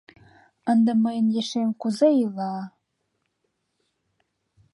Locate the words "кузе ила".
1.81-2.55